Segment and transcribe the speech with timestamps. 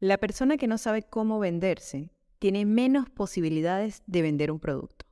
[0.00, 5.06] La persona que no sabe cómo venderse tiene menos posibilidades de vender un producto.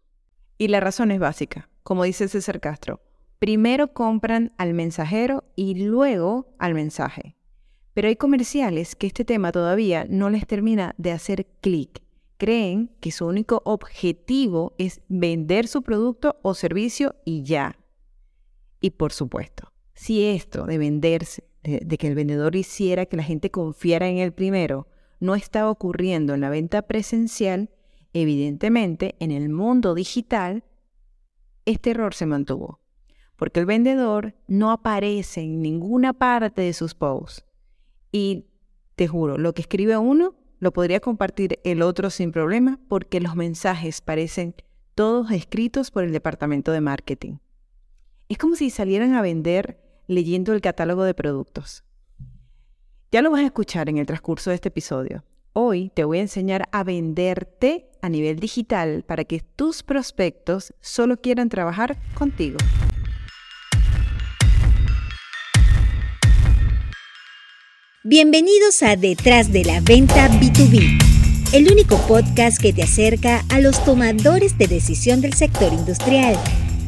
[0.58, 3.00] Y la razón es básica, como dice César Castro.
[3.38, 7.34] Primero compran al mensajero y luego al mensaje.
[7.94, 12.02] Pero hay comerciales que este tema todavía no les termina de hacer clic.
[12.36, 17.78] Creen que su único objetivo es vender su producto o servicio y ya.
[18.80, 23.50] Y por supuesto, si esto de venderse, de, que el vendedor hiciera que la gente
[23.50, 24.86] confiara en él primero,
[25.18, 27.70] no estaba ocurriendo en la venta presencial,
[28.12, 30.64] evidentemente en el mundo digital,
[31.64, 32.80] este error se mantuvo.
[33.36, 37.44] Porque el vendedor no aparece en ninguna parte de sus posts.
[38.12, 38.46] Y
[38.94, 43.34] te juro, lo que escribe uno lo podría compartir el otro sin problema porque los
[43.34, 44.54] mensajes parecen
[44.94, 47.38] todos escritos por el departamento de marketing.
[48.28, 51.84] Es como si salieran a vender leyendo el catálogo de productos.
[53.10, 55.24] Ya lo vas a escuchar en el transcurso de este episodio.
[55.52, 61.16] Hoy te voy a enseñar a venderte a nivel digital para que tus prospectos solo
[61.16, 62.58] quieran trabajar contigo.
[68.02, 73.82] Bienvenidos a Detrás de la Venta B2B, el único podcast que te acerca a los
[73.84, 76.36] tomadores de decisión del sector industrial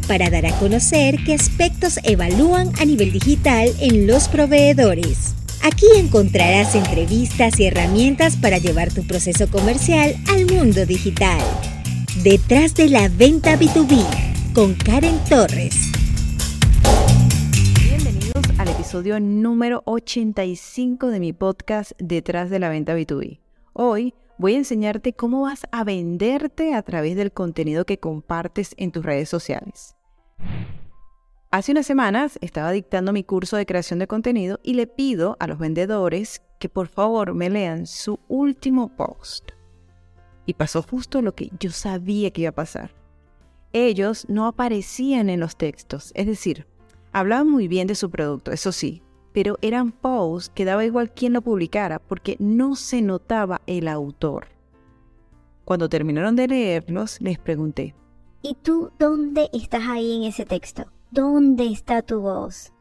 [0.06, 5.34] para dar a conocer qué aspectos evalúan a nivel digital en los proveedores.
[5.62, 11.40] Aquí encontrarás entrevistas y herramientas para llevar tu proceso comercial al mundo digital.
[12.22, 15.74] Detrás de la venta B2B con Karen Torres.
[17.82, 23.40] Bienvenidos al episodio número 85 de mi podcast Detrás de la venta B2B.
[23.72, 28.92] Hoy voy a enseñarte cómo vas a venderte a través del contenido que compartes en
[28.92, 29.96] tus redes sociales.
[31.50, 35.46] Hace unas semanas estaba dictando mi curso de creación de contenido y le pido a
[35.46, 39.52] los vendedores que por favor me lean su último post.
[40.44, 42.94] Y pasó justo lo que yo sabía que iba a pasar.
[43.72, 46.66] Ellos no aparecían en los textos, es decir,
[47.12, 49.02] hablaban muy bien de su producto, eso sí,
[49.36, 54.46] pero eran posts que daba igual quién lo publicara porque no se notaba el autor.
[55.66, 57.94] Cuando terminaron de leerlos, les pregunté,
[58.40, 60.86] ¿Y tú dónde estás ahí en ese texto?
[61.10, 62.72] ¿Dónde está tu voz?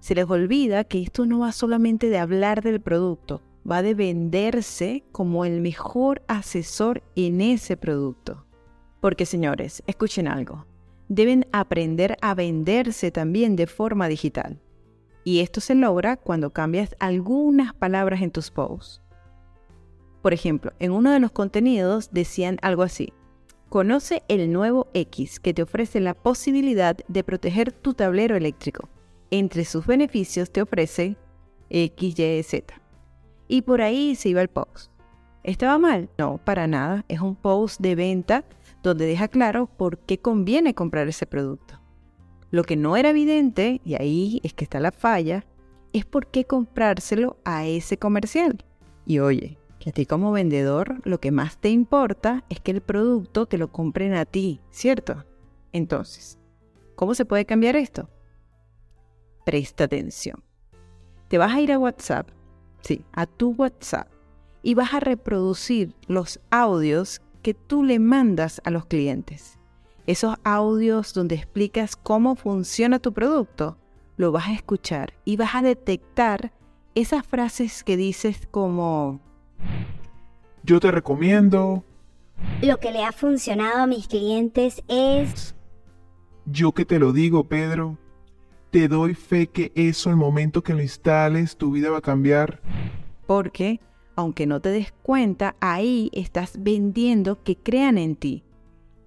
[0.00, 3.40] Se les olvida que esto no va solamente de hablar del producto,
[3.70, 8.44] va de venderse como el mejor asesor en ese producto.
[9.00, 10.66] Porque señores, escuchen algo,
[11.08, 14.58] deben aprender a venderse también de forma digital.
[15.24, 19.00] Y esto se logra cuando cambias algunas palabras en tus posts.
[20.22, 23.12] Por ejemplo, en uno de los contenidos decían algo así,
[23.74, 28.88] Conoce el nuevo X que te ofrece la posibilidad de proteger tu tablero eléctrico.
[29.32, 31.16] Entre sus beneficios te ofrece
[31.70, 32.72] X, Y, Z.
[33.48, 34.92] Y por ahí se iba el post.
[35.42, 36.08] ¿Estaba mal?
[36.18, 37.04] No, para nada.
[37.08, 38.44] Es un post de venta
[38.84, 41.80] donde deja claro por qué conviene comprar ese producto.
[42.54, 45.44] Lo que no era evidente, y ahí es que está la falla,
[45.92, 48.64] es por qué comprárselo a ese comercial.
[49.06, 52.80] Y oye, que a ti como vendedor lo que más te importa es que el
[52.80, 55.24] producto te lo compren a ti, ¿cierto?
[55.72, 56.38] Entonces,
[56.94, 58.08] ¿cómo se puede cambiar esto?
[59.44, 60.40] Presta atención.
[61.26, 62.28] Te vas a ir a WhatsApp,
[62.82, 64.06] sí, a tu WhatsApp,
[64.62, 69.58] y vas a reproducir los audios que tú le mandas a los clientes.
[70.06, 73.78] Esos audios donde explicas cómo funciona tu producto,
[74.16, 76.52] lo vas a escuchar y vas a detectar
[76.94, 79.20] esas frases que dices como,
[80.62, 81.84] yo te recomiendo.
[82.62, 85.54] Lo que le ha funcionado a mis clientes es...
[86.46, 87.98] Yo que te lo digo, Pedro.
[88.70, 92.60] Te doy fe que eso, el momento que lo instales, tu vida va a cambiar.
[93.26, 93.80] Porque,
[94.16, 98.42] aunque no te des cuenta, ahí estás vendiendo que crean en ti.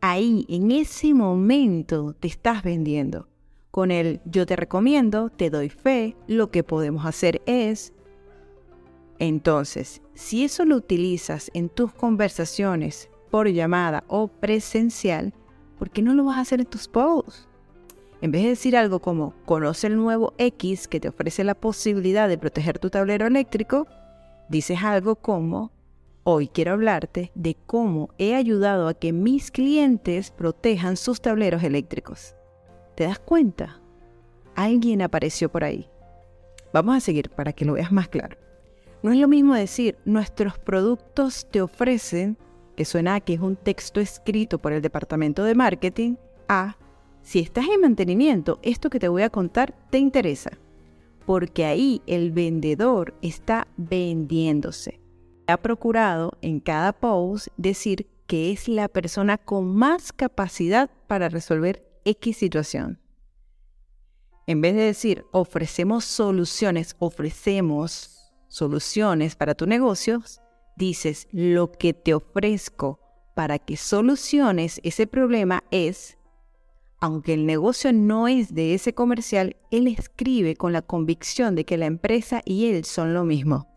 [0.01, 3.27] Ahí, en ese momento, te estás vendiendo.
[3.71, 7.93] Con el yo te recomiendo, te doy fe, lo que podemos hacer es,
[9.19, 15.33] entonces, si eso lo utilizas en tus conversaciones por llamada o presencial,
[15.79, 17.47] ¿por qué no lo vas a hacer en tus posts?
[18.21, 22.27] En vez de decir algo como conoce el nuevo X que te ofrece la posibilidad
[22.27, 23.88] de proteger tu tablero eléctrico,
[24.50, 25.71] dices algo como
[26.29, 32.35] hoy quiero hablarte de cómo he ayudado a que mis clientes protejan sus tableros eléctricos.
[32.95, 33.79] ¿Te das cuenta?
[34.53, 35.89] Alguien apareció por ahí.
[36.74, 38.38] Vamos a seguir para que lo veas más claro.
[39.03, 42.38] No es lo mismo decir, nuestros productos te ofrecen,
[42.75, 46.15] que suena que es un texto escrito por el departamento de marketing,
[46.50, 46.75] a,
[47.21, 50.51] si estás en mantenimiento, esto que te voy a contar te interesa.
[51.25, 55.06] Porque ahí el vendedor está vendiéndose.
[55.47, 61.88] Ha procurado en cada post decir que es la persona con más capacidad para resolver
[62.03, 62.99] X situación.
[64.45, 70.21] En vez de decir ofrecemos soluciones, ofrecemos soluciones para tu negocio,
[70.75, 73.00] dices lo que te ofrezco
[73.35, 76.17] para que soluciones ese problema es,
[77.00, 81.77] aunque el negocio no es de ese comercial, él escribe con la convicción de que
[81.77, 83.76] la empresa y él son lo mismo.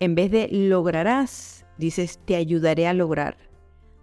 [0.00, 3.36] En vez de lograrás, dices te ayudaré a lograr.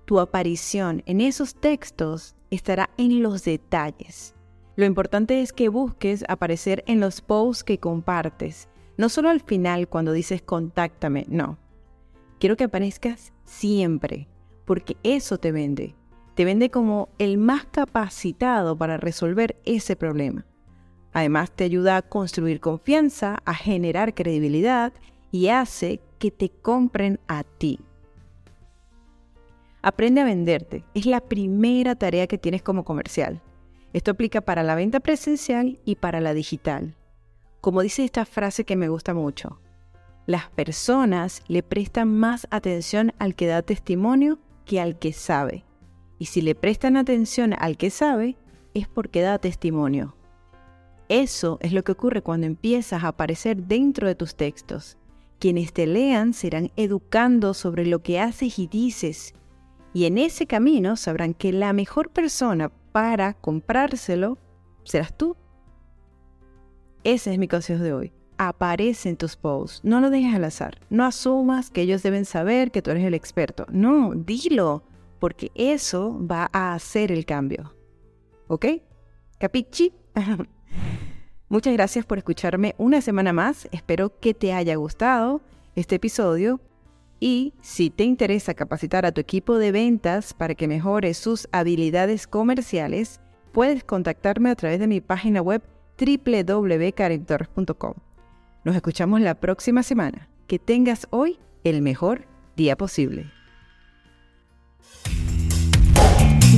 [0.05, 4.35] Tu aparición en esos textos estará en los detalles.
[4.75, 9.87] Lo importante es que busques aparecer en los posts que compartes, no solo al final
[9.87, 11.57] cuando dices contáctame, no.
[12.39, 14.27] Quiero que aparezcas siempre,
[14.65, 15.95] porque eso te vende.
[16.35, 20.45] Te vende como el más capacitado para resolver ese problema.
[21.13, 24.93] Además te ayuda a construir confianza, a generar credibilidad
[25.31, 27.79] y hace que te compren a ti.
[29.81, 30.83] Aprende a venderte.
[30.93, 33.41] Es la primera tarea que tienes como comercial.
[33.93, 36.95] Esto aplica para la venta presencial y para la digital.
[37.61, 39.59] Como dice esta frase que me gusta mucho,
[40.27, 45.65] las personas le prestan más atención al que da testimonio que al que sabe.
[46.19, 48.37] Y si le prestan atención al que sabe,
[48.73, 50.15] es porque da testimonio.
[51.09, 54.97] Eso es lo que ocurre cuando empiezas a aparecer dentro de tus textos.
[55.41, 59.33] Quienes te lean serán educando sobre lo que haces y dices
[59.93, 64.37] y en ese camino sabrán que la mejor persona para comprárselo
[64.83, 65.35] serás tú.
[67.03, 68.13] Ese es mi consejo de hoy.
[68.37, 70.79] Aparece en tus posts, no lo dejes al azar.
[70.89, 73.67] No asumas que ellos deben saber que tú eres el experto.
[73.69, 74.83] No, dilo,
[75.19, 77.75] porque eso va a hacer el cambio.
[78.47, 78.65] ¿Ok?
[79.37, 79.93] ¿Capichi?
[81.51, 83.67] Muchas gracias por escucharme una semana más.
[83.73, 85.41] Espero que te haya gustado
[85.75, 86.61] este episodio
[87.19, 92.25] y si te interesa capacitar a tu equipo de ventas para que mejore sus habilidades
[92.25, 93.19] comerciales,
[93.51, 95.61] puedes contactarme a través de mi página web
[95.99, 97.95] www.karentorres.com.
[98.63, 100.29] Nos escuchamos la próxima semana.
[100.47, 103.29] Que tengas hoy el mejor día posible.